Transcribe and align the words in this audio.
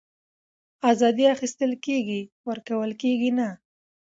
آزادي 0.91 1.25
اخيستل 1.35 1.71
کېږي 1.85 2.21
ورکول 2.49 2.91
کېږي 3.01 3.31
نه 3.37 3.49